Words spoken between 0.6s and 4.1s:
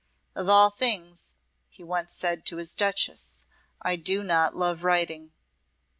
things," he once said to his Duchess, "I